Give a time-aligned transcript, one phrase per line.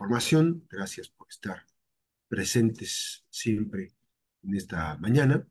[0.00, 0.66] información.
[0.70, 1.66] Gracias por estar
[2.26, 3.92] presentes siempre
[4.42, 5.46] en esta mañana.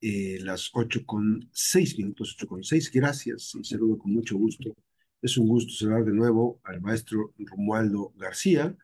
[0.00, 2.90] Eh, las ocho con seis minutos, ocho con seis.
[2.92, 4.74] Gracias y saludo con mucho gusto.
[5.22, 8.76] Es un gusto saludar de nuevo al maestro Romualdo García,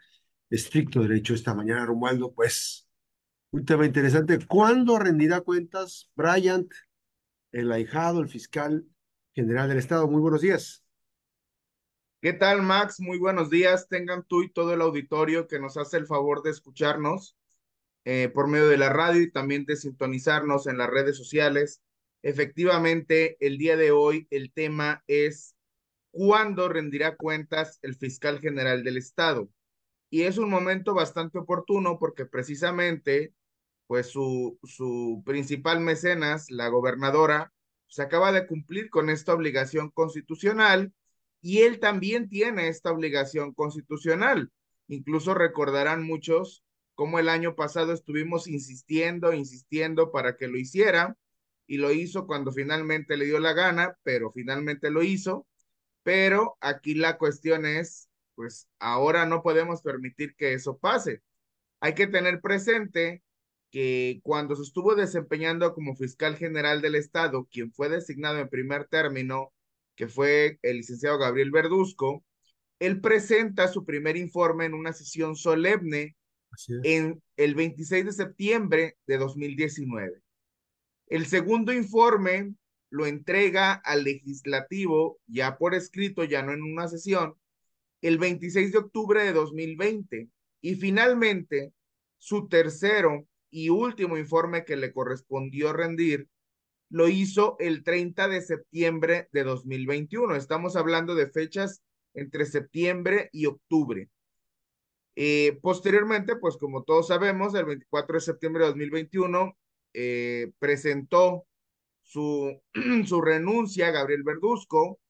[0.49, 1.85] estricto derecho esta mañana.
[1.87, 2.89] Romualdo, pues,
[3.51, 4.47] un tema interesante.
[4.47, 6.73] ¿Cuándo rendirá cuentas Bryant,
[7.51, 8.87] el ahijado, el fiscal
[9.33, 10.07] general del Estado?
[10.09, 10.84] Muy buenos días.
[12.25, 13.01] ¿Qué tal, Max?
[13.01, 13.87] Muy buenos días.
[13.87, 17.37] Tengan tú y todo el auditorio que nos hace el favor de escucharnos
[18.07, 21.83] eh, por medio de la radio y también de sintonizarnos en las redes sociales.
[22.23, 25.55] Efectivamente, el día de hoy el tema es
[26.13, 29.51] ¿cuándo rendirá cuentas el fiscal general del Estado?
[30.09, 33.35] Y es un momento bastante oportuno porque precisamente,
[33.87, 37.53] pues su, su principal mecenas, la gobernadora,
[37.87, 40.95] se acaba de cumplir con esta obligación constitucional
[41.45, 44.51] y él también tiene esta obligación constitucional.
[44.89, 51.19] Incluso recordarán muchos cómo el año pasado estuvimos insistiendo, insistiendo para que lo hiciera
[51.67, 55.47] y lo hizo cuando finalmente le dio la gana, pero finalmente lo hizo.
[56.03, 61.21] Pero aquí la cuestión es, pues ahora no podemos permitir que eso pase.
[61.81, 63.23] Hay que tener presente
[63.71, 68.87] que cuando se estuvo desempeñando como fiscal general del Estado, quien fue designado en primer
[68.87, 69.53] término
[69.97, 72.25] que fue el licenciado Gabriel Verduzco,
[72.79, 76.17] él presenta su primer informe en una sesión solemne
[76.83, 80.23] en el 26 de septiembre de 2019.
[81.07, 82.55] El segundo informe
[82.91, 87.35] lo entrega al legislativo ya por escrito, ya no en una sesión,
[88.03, 90.29] el 26 de octubre de 2020.
[90.61, 91.73] Y finalmente,
[92.19, 96.29] su tercero y último informe que le correspondió rendir
[96.91, 100.37] lo hizo el 30 de septiembre de 2021.
[100.37, 101.83] Estamos hablando de fechas
[102.15, 104.09] entre septiembre y octubre.
[105.17, 109.57] Eh, posteriormente, pues como todos sabemos, el 24 de septiembre de 2021
[109.93, 111.47] eh, presentó
[112.03, 112.61] su,
[113.07, 115.01] su renuncia a Gabriel Verduzco,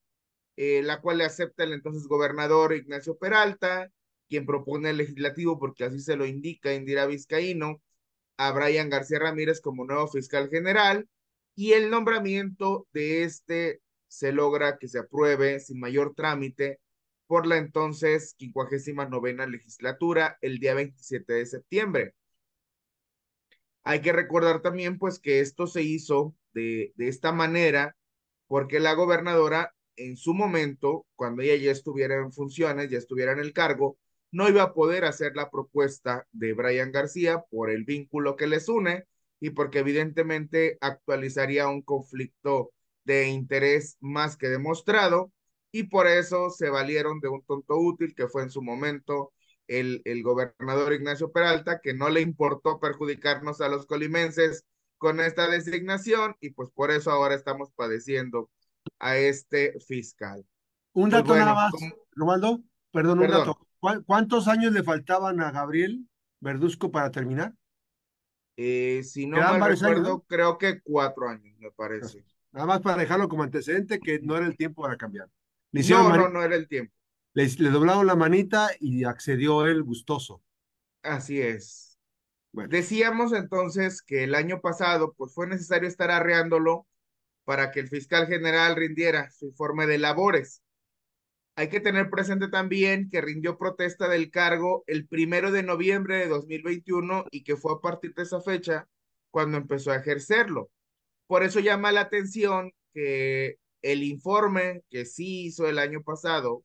[0.57, 3.91] eh, la cual le acepta el entonces gobernador Ignacio Peralta,
[4.29, 7.81] quien propone el legislativo, porque así se lo indica Indira Vizcaíno,
[8.37, 11.07] a Brian García Ramírez como nuevo fiscal general
[11.55, 16.79] y el nombramiento de este se logra que se apruebe sin mayor trámite
[17.27, 22.13] por la entonces 59 legislatura el día 27 de septiembre.
[23.83, 27.95] Hay que recordar también pues que esto se hizo de, de esta manera
[28.47, 33.39] porque la gobernadora en su momento, cuando ella ya estuviera en funciones, ya estuviera en
[33.39, 33.97] el cargo,
[34.31, 38.67] no iba a poder hacer la propuesta de Brian García por el vínculo que les
[38.67, 39.05] une
[39.39, 42.71] y porque evidentemente actualizaría un conflicto
[43.03, 45.31] de interés más que demostrado
[45.71, 49.33] y por eso se valieron de un tonto útil que fue en su momento
[49.67, 54.65] el, el gobernador Ignacio Peralta, que no le importó perjudicarnos a los colimenses
[54.97, 58.49] con esta designación y pues por eso ahora estamos padeciendo
[58.99, 60.45] a este fiscal.
[60.93, 62.63] Un pues dato nada más, como...
[62.91, 63.59] perdón, un dato.
[64.05, 66.07] ¿Cuántos años le faltaban a Gabriel
[66.39, 67.53] Verduzco para terminar?
[68.57, 72.23] Eh, si no me recuerdo, creo que cuatro años, me parece.
[72.51, 75.29] Nada más para dejarlo como antecedente, que no era el tiempo para cambiar.
[75.71, 76.93] no, no, no era el tiempo.
[77.33, 80.41] Le, le, doblaron la manita y accedió él gustoso.
[81.03, 81.99] Así es.
[82.53, 86.87] Decíamos entonces que el año pasado, pues fue necesario estar arreándolo
[87.43, 90.63] para que el fiscal general rindiera su informe de labores.
[91.57, 96.27] Hay que tener presente también que rindió protesta del cargo el primero de noviembre de
[96.27, 98.87] 2021 y que fue a partir de esa fecha
[99.31, 100.69] cuando empezó a ejercerlo.
[101.27, 106.63] Por eso llama la atención que el informe que sí hizo el año pasado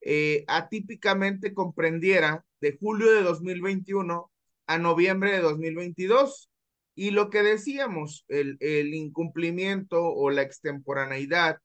[0.00, 4.30] eh, atípicamente comprendiera de julio de 2021
[4.66, 6.50] a noviembre de 2022.
[6.94, 11.58] Y lo que decíamos, el, el incumplimiento o la extemporaneidad,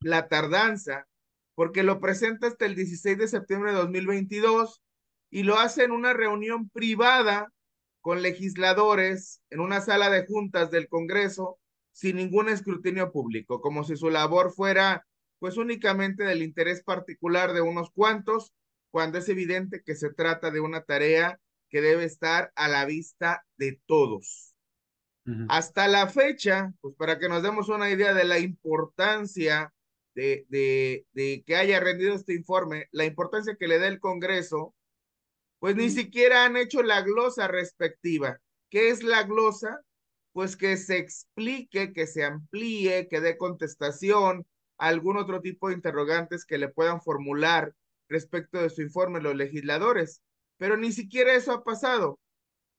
[0.00, 1.06] la tardanza
[1.54, 4.82] porque lo presenta hasta el 16 de septiembre de 2022
[5.30, 7.52] y lo hace en una reunión privada
[8.00, 11.58] con legisladores en una sala de juntas del Congreso
[11.92, 15.06] sin ningún escrutinio público, como si su labor fuera
[15.38, 18.52] pues únicamente del interés particular de unos cuantos,
[18.90, 23.44] cuando es evidente que se trata de una tarea que debe estar a la vista
[23.56, 24.54] de todos.
[25.48, 29.72] Hasta la fecha, pues para que nos demos una idea de la importancia
[30.14, 30.46] de,
[31.12, 34.74] de, que haya rendido este informe, la importancia que le da el Congreso,
[35.58, 38.38] pues ni siquiera han hecho la glosa respectiva.
[38.70, 39.80] ¿Qué es la glosa?
[40.32, 44.46] Pues que se explique, que se amplíe, que dé contestación
[44.78, 47.74] a algún otro tipo de interrogantes que le puedan formular
[48.08, 50.22] respecto de su informe los legisladores,
[50.58, 52.20] pero ni siquiera eso ha pasado.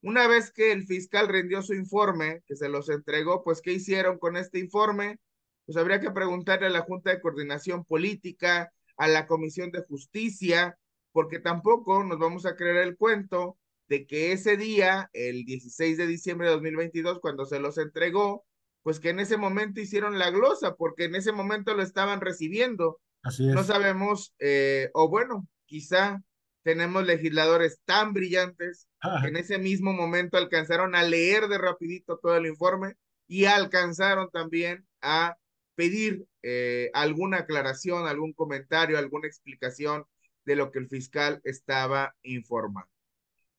[0.02, 4.20] Una vez que el fiscal rindió su informe, que se los entregó, pues ¿qué hicieron
[4.20, 5.18] con este informe?
[5.66, 10.78] Pues habría que preguntarle a la Junta de Coordinación Política, a la Comisión de Justicia,
[11.12, 13.58] porque tampoco nos vamos a creer el cuento
[13.88, 18.46] de que ese día, el 16 de diciembre de 2022, cuando se los entregó,
[18.84, 23.00] pues que en ese momento hicieron la glosa, porque en ese momento lo estaban recibiendo.
[23.24, 23.56] Así es.
[23.56, 26.22] No sabemos, eh, o bueno, quizá
[26.64, 28.88] tenemos legisladores tan brillantes
[29.22, 32.96] que en ese mismo momento alcanzaron a leer de rapidito todo el informe
[33.28, 35.38] y alcanzaron también a
[35.76, 40.06] pedir eh, alguna aclaración, algún comentario, alguna explicación
[40.46, 42.90] de lo que el fiscal estaba informando.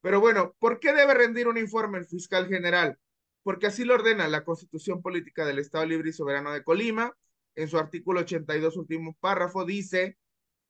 [0.00, 2.98] Pero bueno, ¿por qué debe rendir un informe el fiscal general?
[3.46, 7.16] porque así lo ordena la Constitución Política del Estado Libre y Soberano de Colima.
[7.54, 10.18] En su artículo 82, último párrafo, dice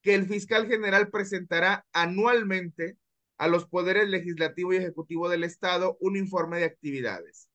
[0.03, 2.99] que el fiscal general presentará anualmente
[3.39, 7.49] a los poderes legislativo y ejecutivo del Estado un informe de actividades.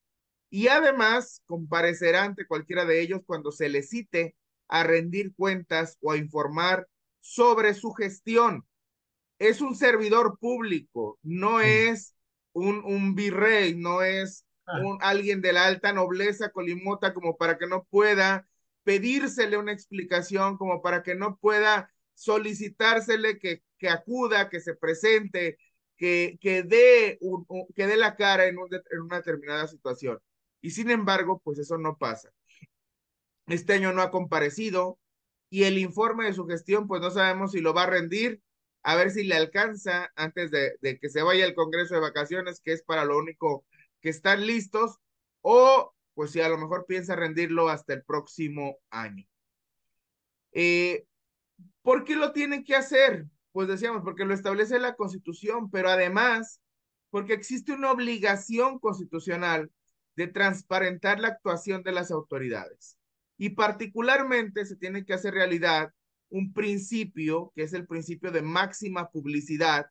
[0.52, 4.36] Y además comparecerá ante cualquiera de ellos cuando se le cite
[4.68, 6.88] a rendir cuentas o a informar
[7.20, 8.66] sobre su gestión.
[9.38, 12.14] Es un servidor público, no es
[12.52, 14.78] un, un virrey, no es Ah.
[14.80, 18.48] un, alguien de la alta nobleza colimota como para que no pueda
[18.84, 25.58] pedírsele una explicación, como para que no pueda solicitársele que, que acuda, que se presente,
[25.96, 27.44] que, que, dé, un,
[27.74, 28.56] que dé la cara en,
[28.90, 30.20] en una determinada situación.
[30.62, 32.30] Y sin embargo, pues eso no pasa.
[33.48, 34.98] Este año no ha comparecido
[35.50, 38.40] y el informe de su gestión, pues no sabemos si lo va a rendir,
[38.82, 42.72] a ver si le alcanza antes de, que se vaya al Congreso de vacaciones, que
[42.72, 43.66] es para lo único
[44.00, 44.98] que están listos
[45.42, 49.26] o pues si a lo mejor piensa rendirlo hasta el próximo año.
[50.52, 51.04] Eh,
[51.82, 53.26] ¿Por qué lo tienen que hacer?
[53.50, 56.60] Pues decíamos, porque lo establece la Constitución, pero además
[57.10, 59.70] porque existe una obligación constitucional
[60.16, 62.98] de transparentar la actuación de las autoridades.
[63.38, 65.92] Y particularmente se tiene que hacer realidad
[66.28, 69.86] un principio, que es el principio de máxima publicidad,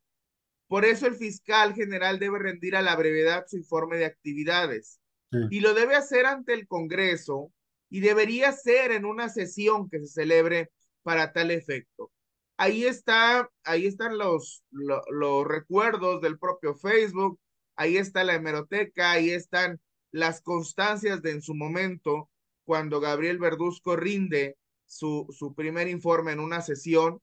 [0.71, 5.01] por eso el fiscal general debe rendir a la brevedad su informe de actividades
[5.49, 7.51] y lo debe hacer ante el Congreso
[7.89, 10.71] y debería ser en una sesión que se celebre
[11.03, 12.09] para tal efecto.
[12.55, 17.37] Ahí está, ahí están los, los, recuerdos del propio Facebook,
[17.75, 19.77] ahí está la hemeroteca, ahí están
[20.11, 22.29] las constancias de en su momento
[22.63, 27.21] cuando Gabriel Verduzco rinde su, su primer informe en una sesión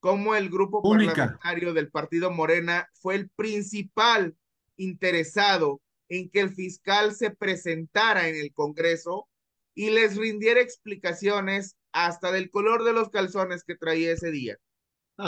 [0.00, 4.36] cómo el grupo parlamentario del partido Morena fue el principal
[4.76, 9.28] interesado en que el fiscal se presentara en el Congreso
[9.74, 14.58] y les rindiera explicaciones hasta del color de los calzones que traía ese día.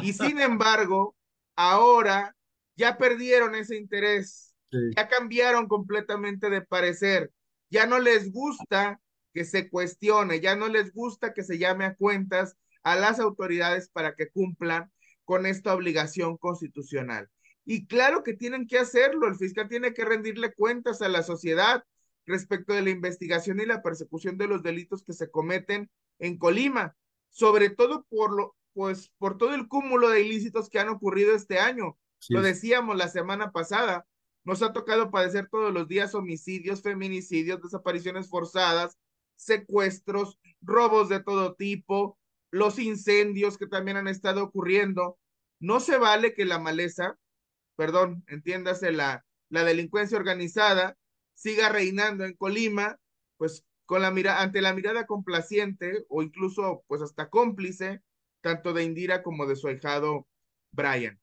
[0.03, 1.15] Y sin embargo,
[1.57, 2.37] ahora
[2.77, 4.54] ya perdieron ese interés,
[4.97, 7.31] ya cambiaron completamente de parecer,
[7.71, 9.01] ya no les gusta
[9.33, 13.89] que se cuestione, ya no les gusta que se llame a cuentas a las autoridades
[13.89, 14.91] para que cumplan
[15.25, 17.29] con esta obligación constitucional.
[17.65, 21.83] Y claro que tienen que hacerlo, el fiscal tiene que rendirle cuentas a la sociedad
[22.27, 26.95] respecto de la investigación y la persecución de los delitos que se cometen en Colima,
[27.31, 31.59] sobre todo por lo pues por todo el cúmulo de ilícitos que han ocurrido este
[31.59, 31.97] año.
[32.29, 34.07] Lo decíamos la semana pasada,
[34.45, 38.99] nos ha tocado padecer todos los días homicidios, feminicidios, desapariciones forzadas,
[39.37, 42.19] secuestros, robos de todo tipo,
[42.51, 45.19] los incendios que también han estado ocurriendo.
[45.61, 47.19] No se vale que la maleza,
[47.77, 50.97] perdón, entiéndase la, la delincuencia organizada,
[51.33, 52.99] siga reinando en Colima,
[53.37, 58.03] pues con la mira, ante la mirada complaciente o incluso pues hasta cómplice,
[58.41, 60.27] tanto de Indira como de su ahijado
[60.71, 61.21] Brian.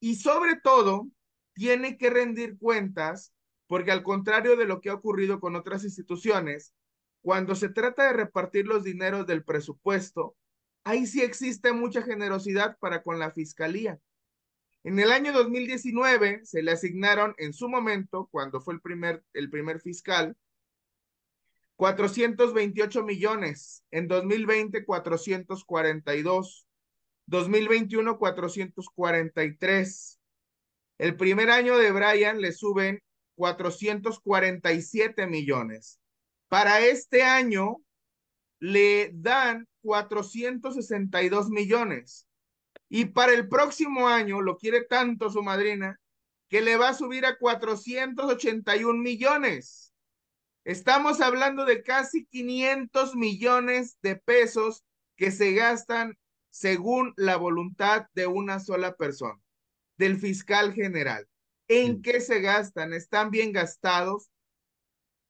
[0.00, 1.08] Y sobre todo,
[1.54, 3.32] tiene que rendir cuentas,
[3.66, 6.74] porque al contrario de lo que ha ocurrido con otras instituciones,
[7.22, 10.36] cuando se trata de repartir los dineros del presupuesto,
[10.84, 13.98] ahí sí existe mucha generosidad para con la fiscalía.
[14.82, 19.48] En el año 2019 se le asignaron en su momento, cuando fue el primer, el
[19.48, 20.36] primer fiscal,
[21.76, 26.68] 428 millones, en 2020 442,
[27.26, 30.20] 2021 443.
[30.98, 33.02] El primer año de Brian le suben
[33.36, 36.00] 447 millones.
[36.48, 37.78] Para este año
[38.60, 42.26] le dan 462 millones.
[42.88, 46.00] Y para el próximo año lo quiere tanto su madrina
[46.48, 49.92] que le va a subir a 481 millones.
[50.64, 54.84] Estamos hablando de casi 500 millones de pesos
[55.16, 56.16] que se gastan
[56.50, 59.40] según la voluntad de una sola persona,
[59.96, 61.26] del fiscal general.
[61.68, 62.92] ¿En qué se gastan?
[62.92, 64.30] ¿Están bien gastados?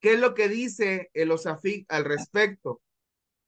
[0.00, 2.82] ¿Qué es lo que dice el OSAFIC al respecto?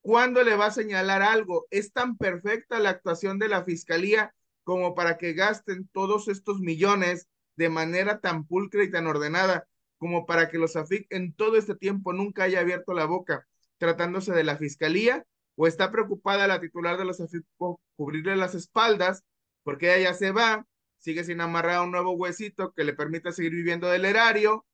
[0.00, 1.66] ¿Cuándo le va a señalar algo?
[1.70, 7.28] ¿Es tan perfecta la actuación de la fiscalía como para que gasten todos estos millones
[7.56, 9.66] de manera tan pulcra y tan ordenada
[9.99, 13.46] como para que los AFIC en todo este tiempo nunca haya abierto la boca
[13.78, 15.25] tratándose de la fiscalía?
[15.56, 19.25] ¿O está preocupada la titular de los AFIC por cubrirle las espaldas
[19.62, 20.64] porque ella ya se va,
[20.98, 24.66] sigue sin amarrar un nuevo huesito que le permita seguir viviendo del erario?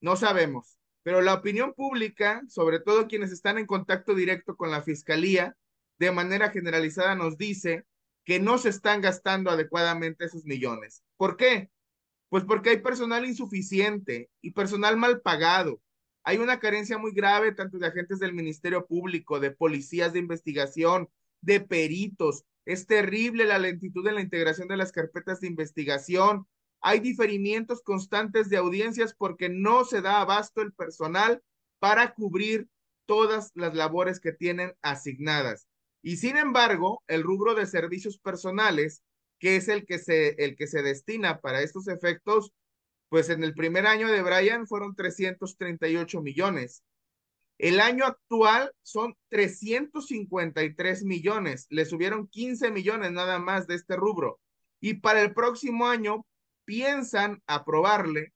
[0.00, 4.82] No sabemos pero la opinión pública, sobre todo quienes están en contacto directo con la
[4.82, 5.56] fiscalía,
[6.00, 7.84] de manera generalizada nos dice
[8.24, 11.04] que no se están gastando adecuadamente esos millones.
[11.16, 11.70] ¿Por qué?
[12.28, 15.80] Pues porque hay personal insuficiente y personal mal pagado.
[16.24, 21.08] Hay una carencia muy grave tanto de agentes del Ministerio Público, de policías de investigación,
[21.46, 22.44] de peritos.
[22.66, 26.46] Es terrible la lentitud en la integración de las carpetas de investigación
[26.80, 31.42] hay diferimientos constantes de audiencias porque no se da abasto el personal
[31.78, 32.68] para cubrir
[33.06, 35.66] todas las labores que tienen asignadas.
[36.02, 39.02] Y sin embargo, el rubro de servicios personales,
[39.38, 42.52] que es el que se, el que se destina para estos efectos,
[43.08, 46.84] pues en el primer año de Brian fueron 338 millones.
[47.58, 51.66] El año actual son 353 millones.
[51.70, 54.40] Le subieron 15 millones nada más de este rubro.
[54.80, 56.26] Y para el próximo año
[56.64, 58.34] piensan aprobarle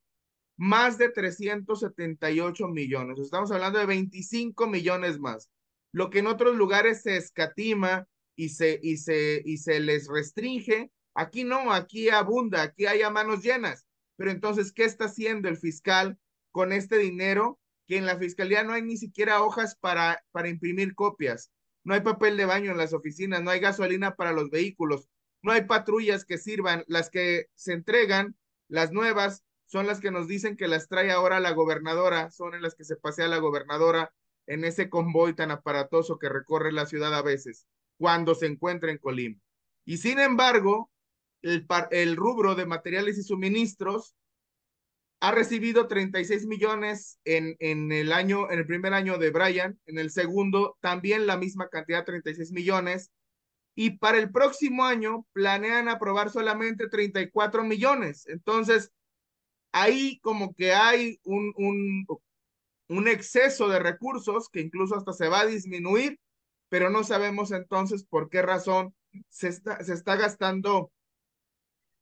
[0.56, 3.18] más de 378 millones.
[3.18, 5.50] Estamos hablando de 25 millones más.
[5.92, 10.90] Lo que en otros lugares se escatima y se, y se, y se les restringe,
[11.14, 13.86] aquí no, aquí abunda, aquí hay a manos llenas.
[14.16, 16.18] Pero entonces, ¿qué está haciendo el fiscal
[16.52, 17.59] con este dinero?
[17.90, 21.50] Que en la fiscalía no hay ni siquiera hojas para, para imprimir copias,
[21.82, 25.08] no hay papel de baño en las oficinas, no hay gasolina para los vehículos,
[25.42, 28.36] no hay patrullas que sirvan, las que se entregan,
[28.68, 32.62] las nuevas, son las que nos dicen que las trae ahora la gobernadora, son en
[32.62, 34.12] las que se pasea la gobernadora
[34.46, 37.66] en ese convoy tan aparatoso que recorre la ciudad a veces,
[37.98, 39.40] cuando se encuentra en Colima.
[39.84, 40.92] Y sin embargo,
[41.42, 44.14] el, el rubro de materiales y suministros
[45.20, 49.98] ha recibido 36 millones en, en el año, en el primer año de Brian, en
[49.98, 53.10] el segundo también la misma cantidad, 36 millones,
[53.74, 58.26] y para el próximo año planean aprobar solamente 34 millones.
[58.26, 58.92] Entonces,
[59.72, 62.06] ahí como que hay un, un,
[62.88, 66.18] un exceso de recursos que incluso hasta se va a disminuir,
[66.68, 68.94] pero no sabemos entonces por qué razón
[69.28, 70.92] se está, se está gastando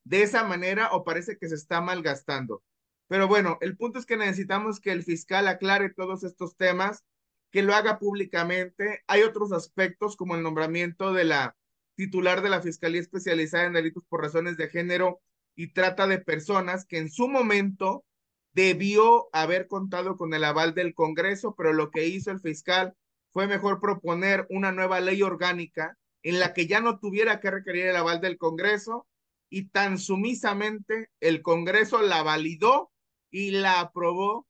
[0.04, 2.62] de esa manera o parece que se está malgastando.
[3.08, 7.04] Pero bueno, el punto es que necesitamos que el fiscal aclare todos estos temas,
[7.50, 9.02] que lo haga públicamente.
[9.06, 11.56] Hay otros aspectos como el nombramiento de la
[11.94, 15.20] titular de la Fiscalía Especializada en Delitos por Razones de Género
[15.56, 18.04] y Trata de Personas, que en su momento
[18.52, 22.94] debió haber contado con el aval del Congreso, pero lo que hizo el fiscal
[23.32, 27.86] fue mejor proponer una nueva ley orgánica en la que ya no tuviera que requerir
[27.86, 29.06] el aval del Congreso
[29.50, 32.90] y tan sumisamente el Congreso la validó
[33.30, 34.46] y la aprobó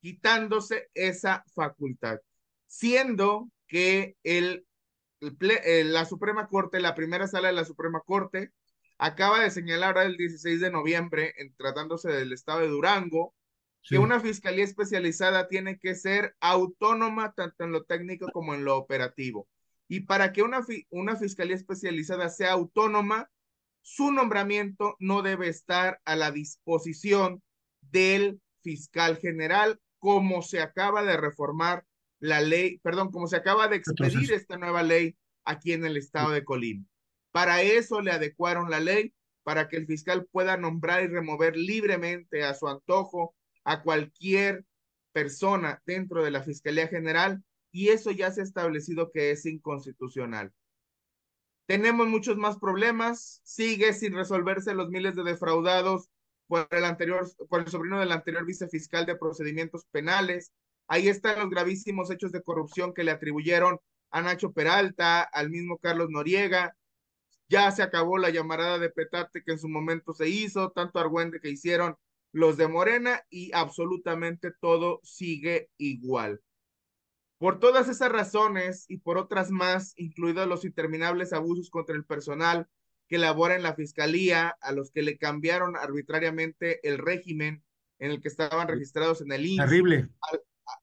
[0.00, 2.18] quitándose esa facultad,
[2.66, 4.66] siendo que el
[5.20, 8.52] eh, la Suprema Corte, la primera sala de la Suprema Corte,
[8.98, 13.34] acaba de señalar el 16 de noviembre, en, tratándose del estado de Durango,
[13.82, 18.76] que una fiscalía especializada tiene que ser autónoma tanto en lo técnico como en lo
[18.76, 19.48] operativo.
[19.88, 23.30] Y para que una, una fiscalía especializada sea autónoma,
[23.80, 27.42] su nombramiento no debe estar a la disposición
[27.90, 31.84] del fiscal general, como se acaba de reformar
[32.20, 36.30] la ley, perdón, como se acaba de expedir esta nueva ley aquí en el estado
[36.30, 36.84] de Colima.
[37.32, 42.44] Para eso le adecuaron la ley, para que el fiscal pueda nombrar y remover libremente
[42.44, 44.66] a su antojo a cualquier
[45.12, 47.42] persona dentro de la Fiscalía General
[47.72, 50.52] y eso ya se ha establecido que es inconstitucional.
[51.66, 56.08] Tenemos muchos más problemas, sigue sin resolverse los miles de defraudados
[56.48, 60.52] por el anterior, por el sobrino del anterior vicefiscal de procedimientos penales,
[60.88, 63.78] Ahí están los gravísimos hechos de corrupción que le atribuyeron
[64.10, 66.74] a Nacho Peralta, al mismo Carlos Noriega.
[67.50, 71.40] Ya se acabó la llamarada de petate que en su momento se hizo, tanto argüende
[71.40, 71.96] que hicieron
[72.32, 76.40] los de Morena y absolutamente todo sigue igual.
[77.36, 82.66] Por todas esas razones y por otras más, incluidos los interminables abusos contra el personal
[83.08, 87.64] que labora en la fiscalía, a los que le cambiaron arbitrariamente el régimen
[87.98, 90.08] en el que estaban registrados en el INSS, Terrible.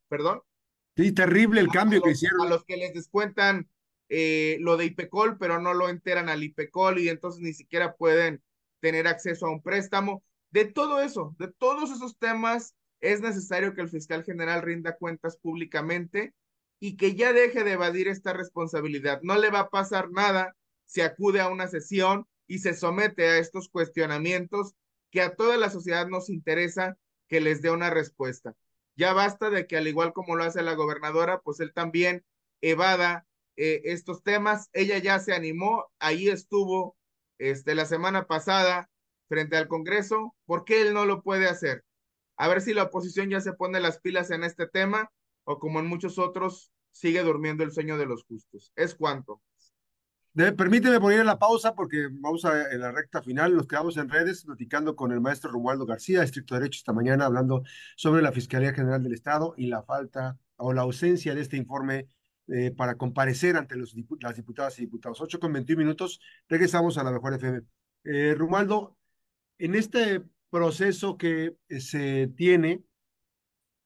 [0.09, 0.41] ¿Perdón?
[0.97, 2.41] Sí, terrible el cambio que hicieron.
[2.41, 3.69] A los que les descuentan
[4.09, 8.41] eh, lo de IPECOL, pero no lo enteran al IPECOL y entonces ni siquiera pueden
[8.79, 10.23] tener acceso a un préstamo.
[10.51, 15.37] De todo eso, de todos esos temas, es necesario que el fiscal general rinda cuentas
[15.37, 16.33] públicamente
[16.79, 19.19] y que ya deje de evadir esta responsabilidad.
[19.21, 20.55] No le va a pasar nada
[20.85, 24.75] si acude a una sesión y se somete a estos cuestionamientos
[25.11, 28.55] que a toda la sociedad nos interesa que les dé una respuesta.
[28.95, 32.23] Ya basta de que al igual como lo hace la gobernadora, pues él también
[32.61, 33.25] evada
[33.57, 34.69] eh, estos temas.
[34.73, 36.95] Ella ya se animó, ahí estuvo
[37.37, 38.89] este, la semana pasada
[39.27, 40.35] frente al Congreso.
[40.45, 41.83] ¿Por qué él no lo puede hacer?
[42.37, 45.11] A ver si la oposición ya se pone las pilas en este tema
[45.45, 48.71] o como en muchos otros, sigue durmiendo el sueño de los justos.
[48.75, 48.95] ¿Es
[50.35, 53.55] permíteme poner la pausa porque vamos a la recta final.
[53.55, 57.63] Nos quedamos en redes platicando con el maestro Romualdo García, estricto derecho, esta mañana, hablando
[57.95, 62.07] sobre la Fiscalía General del Estado y la falta o la ausencia de este informe
[62.47, 65.21] eh, para comparecer ante los, las diputadas y diputados.
[65.21, 67.61] 8 con 21 minutos, regresamos a la mejor FM.
[68.03, 68.97] Eh, Romualdo,
[69.57, 72.83] en este proceso que eh, se tiene,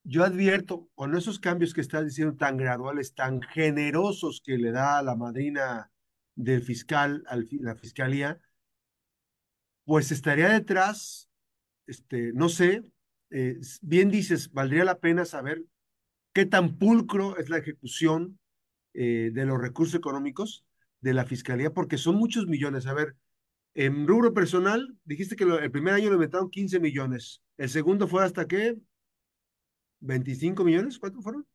[0.02, 5.02] yo advierto, con esos cambios que estás diciendo tan graduales, tan generosos que le da
[5.02, 5.89] la madrina
[6.42, 8.40] del fiscal a la fiscalía,
[9.84, 11.28] pues estaría detrás,
[11.86, 12.82] este, no sé,
[13.82, 15.64] bien dices, valdría la pena saber
[16.32, 18.38] qué tan pulcro es la ejecución
[18.94, 20.64] eh, de los recursos económicos
[21.00, 22.86] de la fiscalía, porque son muchos millones.
[22.86, 23.16] A ver,
[23.74, 27.42] en rubro personal, dijiste que el primer año le metieron 15 millones.
[27.56, 28.76] ¿El segundo fue hasta qué?
[30.00, 30.98] ¿25 millones?
[30.98, 31.46] ¿Cuánto fueron?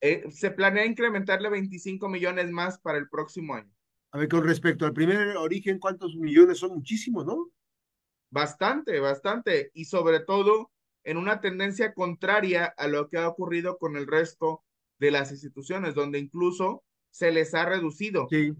[0.00, 3.70] Eh, se planea incrementarle 25 millones más para el próximo año.
[4.12, 6.74] A ver, con respecto al primer origen, ¿cuántos millones son?
[6.74, 7.50] Muchísimos, ¿no?
[8.30, 9.70] Bastante, bastante.
[9.74, 10.70] Y sobre todo
[11.04, 14.62] en una tendencia contraria a lo que ha ocurrido con el resto
[14.98, 18.28] de las instituciones, donde incluso se les ha reducido.
[18.30, 18.52] Sí.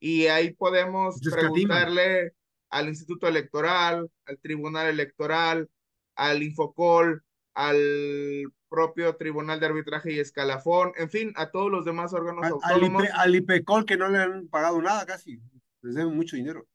[0.00, 2.32] Y ahí podemos preguntarle
[2.70, 5.68] al Instituto Electoral, al Tribunal Electoral,
[6.14, 12.14] al Infocol, al propio Tribunal de Arbitraje y Escalafón, en fin, a todos los demás
[12.14, 13.04] órganos autónomos.
[13.14, 15.42] Al, IPECOL que no le han pagado nada casi,
[15.82, 16.66] les deben mucho dinero.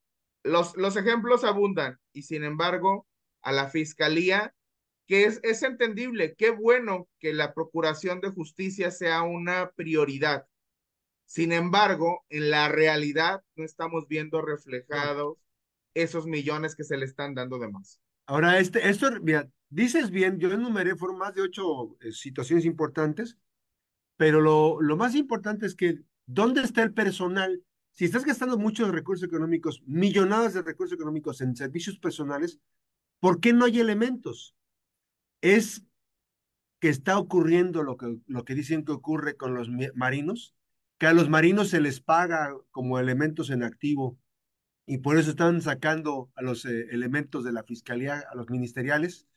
[0.44, 3.08] Los, los ejemplos abundan y sin embargo
[3.42, 4.54] a la Fiscalía
[5.08, 10.48] que es, es entendible, qué bueno que la procuración de justicia sea una prioridad.
[11.26, 15.38] Sin embargo, en la realidad no estamos viendo reflejados
[15.94, 18.02] esos millones que se le están dando de más.
[18.26, 23.38] Ahora, este, esto, mira, dices bien, yo enumeré, fueron más de ocho eh, situaciones importantes,
[24.18, 27.64] pero lo, lo más importante es que, ¿dónde está el personal?
[27.92, 32.60] Si estás gastando muchos recursos económicos, millonadas de recursos económicos en servicios personales,
[33.20, 34.56] ¿por qué no hay elementos?
[35.46, 35.84] es
[36.80, 40.56] que está ocurriendo lo que, lo que dicen que ocurre con los marinos,
[40.98, 44.18] que a los marinos se les paga como elementos en activo
[44.86, 49.28] y por eso están sacando a los eh, elementos de la fiscalía, a los ministeriales.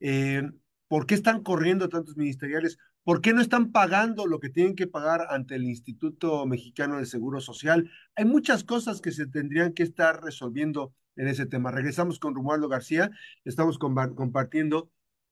[0.00, 0.42] Eh,
[0.88, 2.78] ¿Por qué están corriendo tantos ministeriales?
[3.02, 7.06] ¿Por qué no están pagando lo que tienen que pagar ante el Instituto Mexicano del
[7.06, 7.90] Seguro Social?
[8.14, 11.70] Hay muchas cosas que se tendrían que estar resolviendo en ese tema.
[11.70, 13.10] Regresamos con Romualdo García,
[13.44, 14.90] estamos compartiendo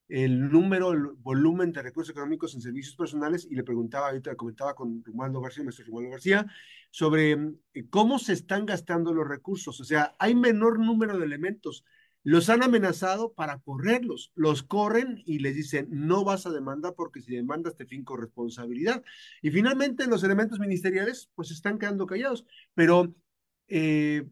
[0.09, 4.75] el número, el volumen de recursos económicos en servicios personales y le preguntaba, ahorita comentaba
[4.75, 6.47] con Romualdo García, nuestro Romualdo García,
[6.91, 7.33] sobre
[7.75, 9.81] eh, cómo se están gastando los recursos.
[9.81, 11.85] O sea, hay menor número de elementos.
[12.25, 14.33] Los han amenazado para correrlos.
[14.35, 19.03] Los corren y les dicen, no vas a demandar porque si demandas te finco responsabilidad.
[19.41, 22.45] Y finalmente los elementos ministeriales pues están quedando callados.
[22.75, 23.15] Pero
[23.69, 24.29] eh,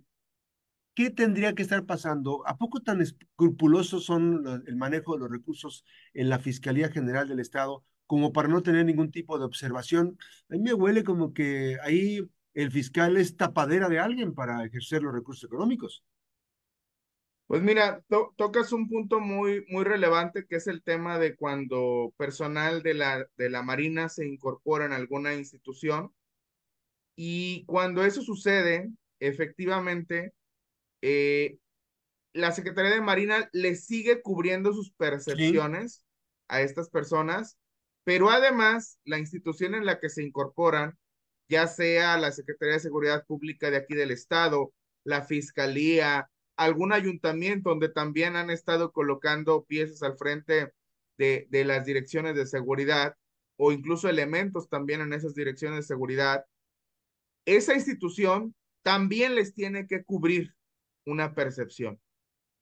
[1.01, 2.47] ¿qué tendría que estar pasando?
[2.47, 5.83] ¿A poco tan escrupulosos son el manejo de los recursos
[6.13, 10.19] en la Fiscalía General del Estado como para no tener ningún tipo de observación?
[10.51, 12.21] A mí me huele como que ahí
[12.53, 16.05] el fiscal es tapadera de alguien para ejercer los recursos económicos.
[17.47, 18.05] Pues mira,
[18.37, 23.27] tocas un punto muy, muy relevante que es el tema de cuando personal de la,
[23.39, 26.13] de la Marina se incorpora en alguna institución
[27.17, 30.35] y cuando eso sucede, efectivamente,
[31.03, 31.59] eh,
[32.33, 36.05] la Secretaría de Marina le sigue cubriendo sus percepciones
[36.49, 37.59] a estas personas,
[38.05, 40.99] pero además la institución en la que se incorporan,
[41.49, 44.73] ya sea la Secretaría de Seguridad Pública de aquí del Estado,
[45.05, 50.73] la Fiscalía, algún ayuntamiento donde también han estado colocando piezas al frente
[51.19, 53.17] de, de las direcciones de seguridad
[53.57, 56.45] o incluso elementos también en esas direcciones de seguridad,
[57.45, 60.55] esa institución también les tiene que cubrir
[61.11, 62.01] una percepción.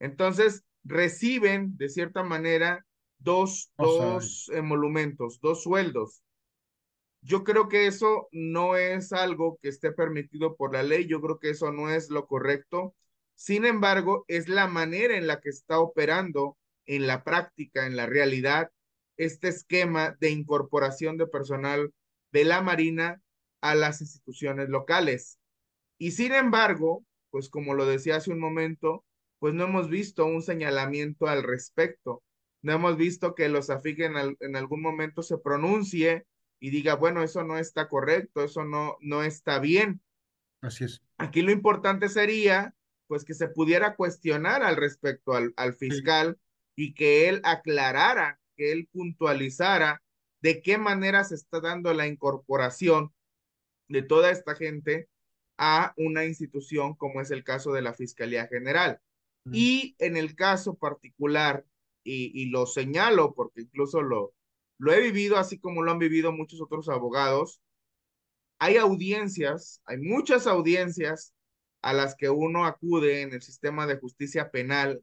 [0.01, 2.87] Entonces, reciben de cierta manera
[3.19, 6.23] dos, dos emolumentos, dos sueldos.
[7.21, 11.39] Yo creo que eso no es algo que esté permitido por la ley, yo creo
[11.39, 12.95] que eso no es lo correcto.
[13.35, 16.57] Sin embargo, es la manera en la que está operando
[16.87, 18.71] en la práctica, en la realidad,
[19.17, 21.93] este esquema de incorporación de personal
[22.33, 23.21] de la Marina
[23.61, 25.39] a las instituciones locales.
[25.99, 27.05] Y sin embargo,
[27.39, 29.05] pues como lo decía hace un momento,
[29.39, 32.25] pues no hemos visto un señalamiento al respecto.
[32.63, 36.27] No hemos visto que los AFIG en, en algún momento se pronuncie
[36.59, 40.01] y diga, bueno, eso no está correcto, eso no, no está bien.
[40.63, 41.01] Así es.
[41.17, 42.75] Aquí lo importante sería,
[43.07, 46.41] pues, que se pudiera cuestionar al respecto al, al fiscal
[46.75, 50.03] y que él aclarara, que él puntualizara
[50.41, 53.13] de qué manera se está dando la incorporación
[53.87, 55.09] de toda esta gente
[55.59, 59.01] a una institución como es el caso de la Fiscalía General.
[59.51, 61.65] Y en el caso particular,
[62.05, 64.35] y, y, lo señalo porque incluso lo,
[64.79, 67.61] lo he vivido así como lo han vivido muchos otros abogados,
[68.59, 71.33] hay audiencias, hay muchas audiencias
[71.83, 75.03] a las que uno acude en el sistema de justicia penal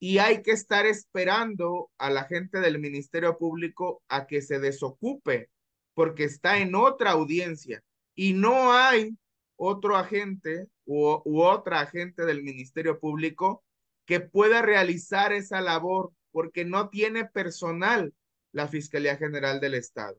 [0.00, 5.50] y hay que estar esperando a la gente del Ministerio Público a que se desocupe
[5.94, 7.82] porque está en otra audiencia
[8.14, 9.16] y no hay
[9.64, 13.64] otro agente u, u, otra agente del Ministerio Público
[14.06, 18.12] que pueda realizar esa labor porque no tiene personal
[18.50, 20.18] la Fiscalía General del Estado.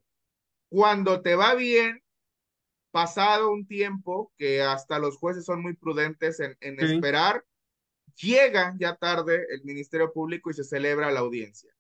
[0.70, 2.02] Cuando te va bien,
[2.92, 6.96] pasado un tiempo, que hasta los jueces son muy prudentes en, en sí.
[6.96, 7.44] esperar,
[8.16, 11.72] llega ya tarde el Ministerio Público y se celebra la audiencia.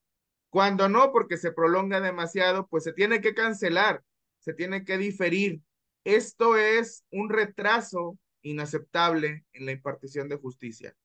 [0.49, 4.04] Cuando no, porque se prolonga demasiado, pues se tiene que cancelar,
[4.39, 5.62] se tiene que diferir.
[6.04, 10.96] Esto es un retraso inaceptable en la impartición de justicia.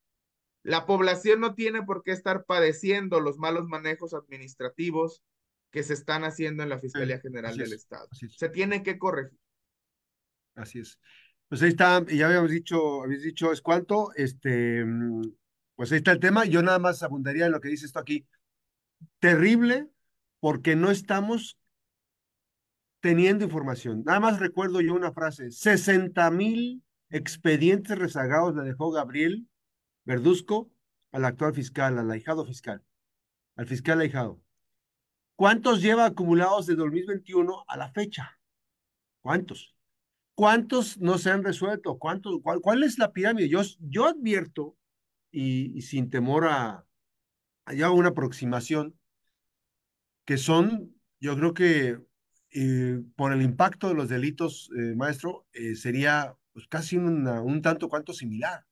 [0.63, 5.23] La población no tiene por qué estar padeciendo los malos manejos administrativos
[5.71, 8.09] que se están haciendo en la Fiscalía General del Estado.
[8.13, 9.39] Se tiene que corregir.
[10.55, 10.99] Así es.
[11.49, 14.85] Pues ahí está, ya habíamos dicho, habéis dicho es cuánto, este,
[15.77, 16.45] pues ahí está el tema.
[16.45, 18.27] Yo nada más abundaría en lo que dice esto aquí.
[19.21, 19.89] Terrible
[20.41, 21.59] porque no estamos
[23.01, 24.03] teniendo información.
[24.05, 29.49] Nada más recuerdo yo una frase, 60 mil expedientes rezagados le dejó Gabriel
[30.05, 30.71] Verduzco
[31.13, 32.83] al actual fiscal, al ahijado fiscal,
[33.57, 34.41] al fiscal ahijado.
[35.37, 38.41] ¿Cuántos lleva acumulados de 2021 a la fecha?
[39.21, 39.77] ¿Cuántos?
[40.35, 41.99] ¿Cuántos no se han resuelto?
[41.99, 43.49] ¿Cuántos, cuál, es la pirámide?
[43.49, 44.77] Yo, advierto,
[45.31, 46.87] y, y, sin temor a,
[47.67, 48.99] a una aproximación,
[50.25, 52.08] que son, yo creo que
[52.51, 57.89] eh, por el impacto de los delitos, eh, maestro, eh, sería pues, casi un tanto
[57.89, 58.65] cuanto similar.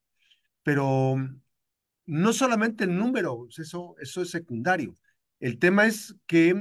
[0.63, 1.17] Pero
[2.07, 4.95] no solamente el número, eso, eso es secundario.
[5.41, 6.55] El tema es que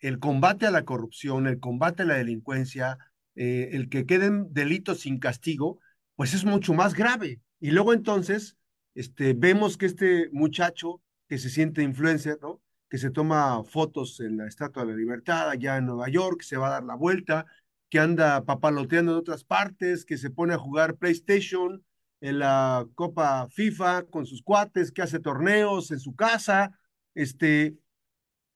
[0.00, 2.98] el combate a la corrupción, el combate a la delincuencia,
[3.34, 5.80] el que queden delitos sin castigo,
[6.16, 7.40] pues es mucho más grave.
[7.60, 8.56] Y luego entonces
[8.94, 12.60] este, vemos que este muchacho que se siente influencer, ¿no?
[12.94, 16.56] Que se toma fotos en la Estatua de la Libertad allá en Nueva York, se
[16.56, 17.44] va a dar la vuelta,
[17.88, 21.84] que anda papaloteando en otras partes, que se pone a jugar PlayStation
[22.20, 26.78] en la Copa FIFA con sus cuates, que hace torneos en su casa,
[27.14, 27.76] este,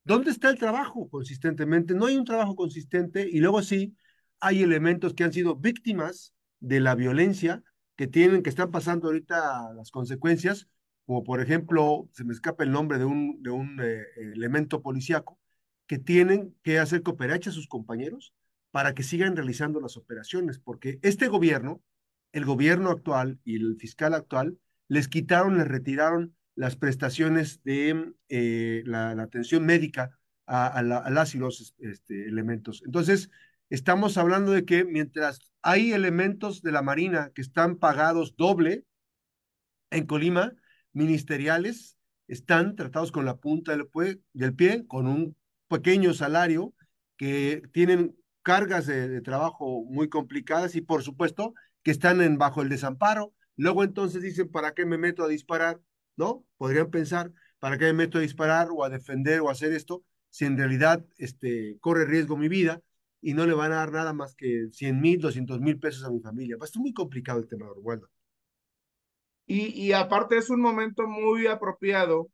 [0.05, 1.95] ¿Dónde está el trabajo consistentemente?
[1.95, 3.97] No hay un trabajo consistente y luego sí
[4.39, 7.65] hay elementos que han sido víctimas de la violencia
[7.97, 10.69] que tienen, que están pasando ahorita las consecuencias,
[11.09, 15.39] como por ejemplo, se me escapa el nombre de un, de un eh, elemento policíaco,
[15.87, 18.35] que tienen que hacer cooperacha a sus compañeros
[18.73, 21.81] para que sigan realizando las operaciones, porque este gobierno,
[22.33, 28.83] el gobierno actual y el fiscal actual, les quitaron, les retiraron las prestaciones de eh,
[28.85, 30.11] la, la, atención médica
[30.45, 32.83] a, a, la, a las y los este, elementos.
[32.85, 33.31] Entonces,
[33.71, 38.85] estamos hablando de que mientras hay elementos de la Marina que están pagados doble
[39.91, 40.53] en Colima,
[40.99, 45.37] ministeriales están tratados con la punta del, pie, con un
[45.69, 46.75] pequeño salario,
[47.17, 52.63] que tienen cargas de, de, trabajo muy complicadas y por supuesto que están en, bajo
[52.63, 53.35] el desamparo.
[53.57, 55.81] Luego entonces dicen, ¿para qué me meto a disparar?
[56.19, 56.45] ¿no?
[56.59, 60.05] Podrían pensar, ¿para qué me meto a disparar o a defender o a hacer esto
[60.31, 62.83] si en realidad este, corre riesgo mi vida
[63.23, 66.11] y no le van a dar nada más que 100 mil, 200 mil pesos a
[66.11, 66.59] mi familia?
[66.59, 68.11] Pues es muy complicado el tema, Orwaldo.
[69.49, 72.31] Y, y aparte es un momento muy apropiado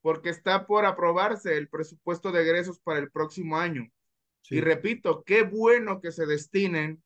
[0.00, 3.88] porque está por aprobarse el presupuesto de egresos para el próximo año.
[4.40, 4.56] Sí.
[4.56, 7.02] Y repito, qué bueno que se destinen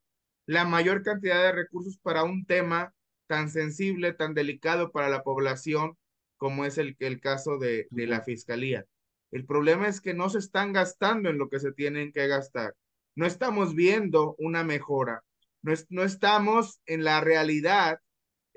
[0.46, 2.94] la mayor cantidad de recursos para un tema
[3.26, 5.98] tan sensible, tan delicado para la población
[6.36, 8.86] como es el, el caso de, de la fiscalía.
[9.30, 12.74] El problema es que no se están gastando en lo que se tienen que gastar.
[13.14, 15.24] no estamos viendo una mejora,
[15.62, 18.00] no, no estamos en la realidad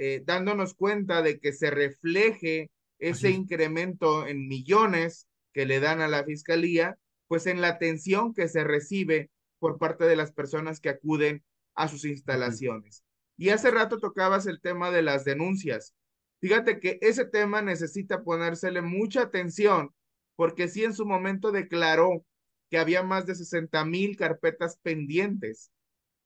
[0.03, 6.07] eh, dándonos cuenta de que se refleje ese incremento en millones que le dan a
[6.07, 10.89] la fiscalía, pues en la atención que se recibe por parte de las personas que
[10.89, 11.43] acuden
[11.75, 13.03] a sus instalaciones.
[13.37, 15.93] Y hace rato tocabas el tema de las denuncias.
[16.39, 19.93] Fíjate que ese tema necesita ponérsele mucha atención,
[20.35, 22.25] porque sí en su momento declaró
[22.71, 25.71] que había más de 60 mil carpetas pendientes,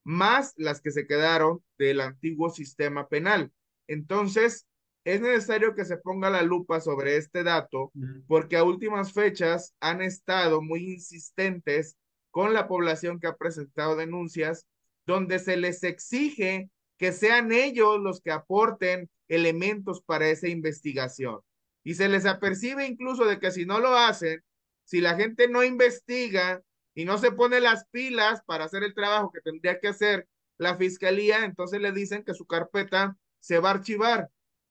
[0.02, 3.52] más las que se quedaron del antiguo sistema penal.
[3.88, 4.66] Entonces,
[5.04, 7.92] es necesario que se ponga la lupa sobre este dato
[8.26, 11.96] porque a últimas fechas han estado muy insistentes
[12.32, 14.66] con la población que ha presentado denuncias
[15.06, 21.40] donde se les exige que sean ellos los que aporten elementos para esa investigación.
[21.84, 24.42] Y se les apercibe incluso de que si no lo hacen,
[24.84, 26.62] si la gente no investiga
[26.94, 30.26] y no se pone las pilas para hacer el trabajo que tendría que hacer
[30.58, 34.28] la fiscalía, entonces le dicen que su carpeta se va a archivar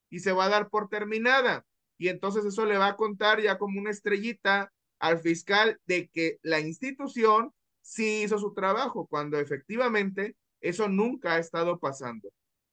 [0.09, 1.65] y se va a dar por terminada.
[1.97, 6.39] Y entonces eso le va a contar ya como una estrellita al fiscal de que
[6.41, 12.29] la institución sí hizo su trabajo, cuando efectivamente eso nunca ha estado pasando.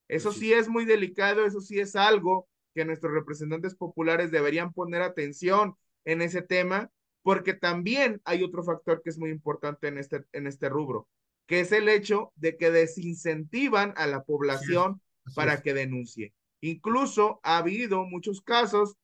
[0.09, 5.03] Eso sí es muy delicado, eso sí es algo que nuestros representantes populares deberían poner
[5.03, 5.75] atención
[6.05, 6.91] en ese tema,
[7.23, 11.09] porque también hay otro factor que es muy importante en este, en este rubro,
[11.47, 15.01] que es el hecho de que desincentivan a la población
[15.35, 16.35] para que denuncie.
[16.61, 18.97] Incluso ha habido muchos casos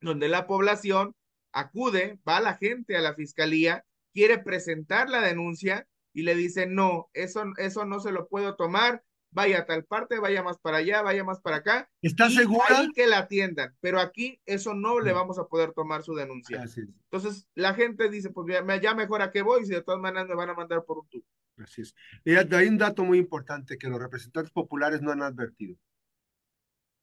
[0.00, 1.14] donde la población
[1.52, 7.10] acude, va la gente a la fiscalía, quiere presentar la denuncia y le dice, no,
[7.12, 11.02] eso, eso no se lo puedo tomar, vaya a tal parte, vaya más para allá,
[11.02, 11.90] vaya más para acá.
[12.02, 12.88] ¿Está segura?
[12.94, 16.64] Que la atiendan, pero aquí eso no le vamos a poder tomar su denuncia.
[17.10, 20.28] Entonces la gente dice, pues ya, ya mejor a qué voy si de todas maneras
[20.28, 21.24] me van a mandar por un tubo.
[21.58, 21.94] Así es.
[22.24, 25.76] hay un dato muy importante que los representantes populares no han advertido.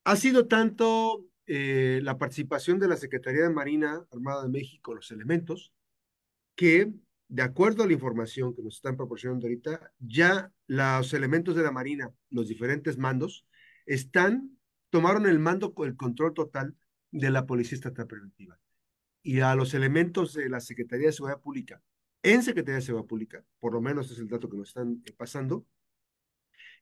[0.03, 5.11] Ha sido tanto eh, la participación de la Secretaría de Marina Armada de México, los
[5.11, 5.73] elementos,
[6.55, 6.91] que
[7.27, 11.71] de acuerdo a la información que nos están proporcionando ahorita, ya los elementos de la
[11.71, 13.45] Marina, los diferentes mandos,
[13.85, 14.57] están,
[14.89, 16.75] tomaron el mando, el control total
[17.11, 18.59] de la Policía Estatal Preventiva.
[19.21, 21.81] Y a los elementos de la Secretaría de Seguridad Pública
[22.23, 25.13] en Secretaría de Seguridad Pública, por lo menos es el dato que nos están eh,
[25.13, 25.65] pasando,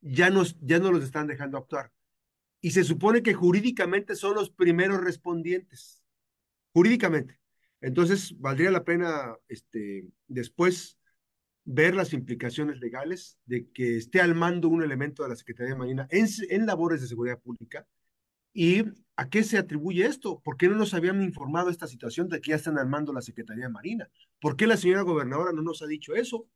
[0.02, 1.92] ya, nos, ya no los están dejando actuar.
[2.62, 6.04] Y se supone que jurídicamente son los primeros respondientes,
[6.74, 7.40] jurídicamente.
[7.86, 10.98] Entonces, valdría la pena este, después
[11.64, 15.80] ver las implicaciones legales de que esté al mando un elemento de la Secretaría de
[15.80, 17.88] Marina en, en labores de seguridad pública
[18.54, 18.84] y
[19.18, 20.42] ¿A qué se atribuye esto?
[20.44, 23.66] ¿Por qué no nos habían informado esta situación de que ya están armando la Secretaría
[23.66, 24.10] de Marina?
[24.42, 26.48] ¿Por qué la señora gobernadora no nos ha dicho eso?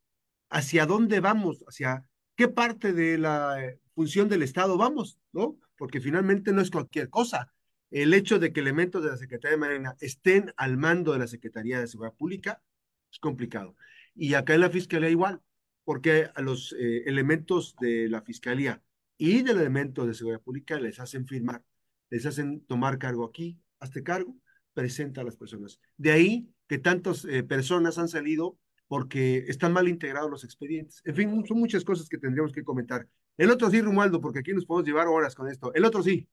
[0.50, 1.64] ¿Hacia dónde vamos?
[1.66, 2.04] ¿Hacia
[2.36, 5.18] qué parte de la eh, función del Estado vamos?
[5.32, 5.56] ¿No?
[5.76, 7.50] Porque finalmente no es cualquier cosa.
[7.90, 11.26] El hecho de que elementos de la Secretaría de Marina estén al mando de la
[11.26, 12.62] Secretaría de Seguridad Pública
[13.10, 13.76] es complicado.
[14.14, 15.40] Y acá en la Fiscalía igual,
[15.84, 18.82] porque a los eh, elementos de la Fiscalía
[19.16, 21.64] y del elemento de Seguridad Pública les hacen firmar
[22.10, 24.36] les hacen tomar cargo aquí, hazte cargo,
[24.74, 25.80] presenta a las personas.
[25.96, 31.00] De ahí que tantas eh, personas han salido porque están mal integrados los expedientes.
[31.04, 33.08] En fin, son muchas cosas que tendríamos que comentar.
[33.36, 35.72] El otro sí, Romualdo, porque aquí nos podemos llevar horas con esto.
[35.74, 36.28] El otro sí.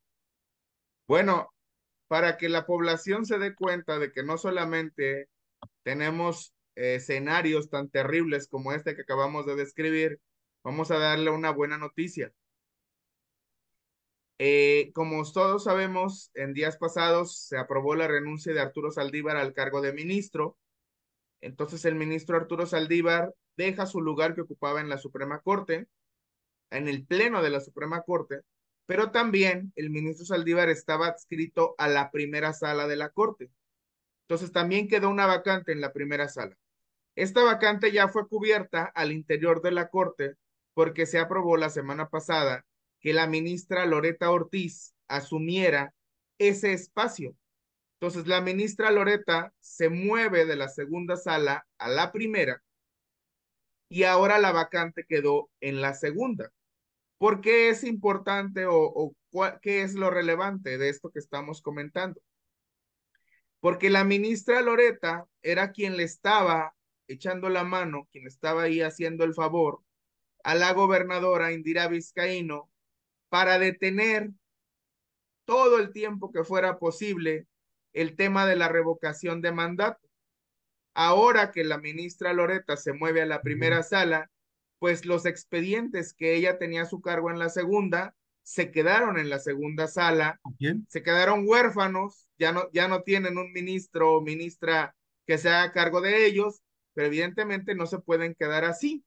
[1.08, 1.54] Bueno,
[2.08, 5.30] para que la población se dé cuenta de que no solamente
[5.84, 10.20] tenemos escenarios tan terribles como este que acabamos de describir,
[10.64, 12.34] vamos a darle una buena noticia.
[14.40, 19.54] Eh, como todos sabemos, en días pasados se aprobó la renuncia de Arturo Saldívar al
[19.54, 20.58] cargo de ministro.
[21.42, 25.88] Entonces el ministro Arturo Saldívar deja su lugar que ocupaba en la Suprema Corte,
[26.70, 28.42] en el Pleno de la Suprema Corte,
[28.88, 33.52] pero también el ministro Saldívar estaba adscrito a la primera sala de la Corte.
[34.24, 36.58] Entonces también quedó una vacante en la primera sala.
[37.16, 40.36] Esta vacante ya fue cubierta al interior de la Corte
[40.74, 42.66] porque se aprobó la semana pasada
[43.00, 45.94] que la ministra Loreta Ortiz asumiera
[46.40, 47.36] ese espacio.
[48.00, 52.64] Entonces, la ministra Loreta se mueve de la segunda sala a la primera
[53.90, 56.52] y ahora la vacante quedó en la segunda.
[57.18, 59.14] ¿Por qué es importante o,
[59.62, 62.22] qué es lo relevante de esto que estamos comentando?
[63.60, 66.76] Porque la ministra Loreta era quien le estaba
[67.08, 69.82] echando la mano, quien estaba ahí haciendo el favor
[70.44, 72.70] a la gobernadora Indira Vizcaíno
[73.30, 74.30] para detener
[75.46, 77.48] todo el tiempo que fuera posible
[77.94, 80.08] el tema de la revocación de mandato.
[80.94, 84.30] Ahora que la ministra Loreta se mueve a la primera sala,
[84.80, 88.16] pues los expedientes que ella tenía a su cargo en la segunda
[88.48, 90.40] se quedaron en la segunda sala,
[90.88, 95.74] se quedaron huérfanos, ya no, ya no tienen un ministro o ministra que se haga
[95.74, 96.62] cargo de ellos,
[96.94, 99.04] pero evidentemente no se pueden quedar así.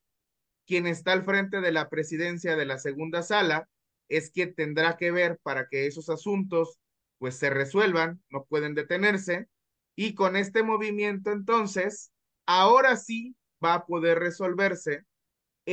[0.66, 3.66] Quien está al frente de la presidencia de la segunda sala
[4.10, 6.78] es quien tendrá que ver para que esos asuntos
[7.16, 9.48] pues se resuelvan, no pueden detenerse,
[9.96, 12.12] y con este movimiento entonces,
[12.44, 15.04] ahora sí va a poder resolverse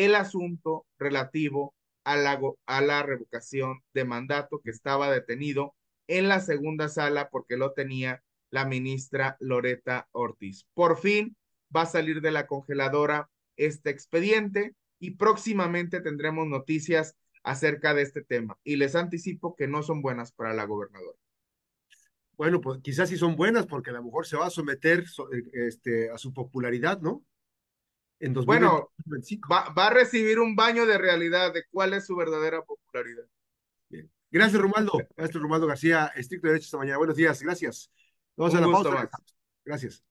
[0.06, 5.76] el asunto relativo a la, a la revocación de mandato que estaba detenido
[6.08, 10.66] en la segunda sala porque lo tenía la ministra Loreta Ortiz.
[10.74, 11.36] Por fin
[11.76, 18.24] va a salir de la congeladora este expediente y próximamente tendremos noticias acerca de este
[18.24, 18.58] tema.
[18.64, 21.18] Y les anticipo que no son buenas para la gobernadora.
[22.38, 25.06] Bueno, pues quizás sí son buenas porque a lo mejor se va a someter
[25.54, 27.24] este, a su popularidad, ¿no?
[28.20, 29.48] En 2025.
[29.48, 33.26] Bueno, va, va, a recibir un baño de realidad de cuál es su verdadera popularidad.
[33.90, 34.12] Bien.
[34.32, 34.94] Gracias, Romaldo.
[35.16, 36.98] Maestro Romaldo García, estricto derecho esta mañana.
[36.98, 37.92] Buenos días, gracias.
[38.36, 38.90] Vamos un a la pausa.
[38.92, 39.10] Más.
[39.64, 40.04] Gracias.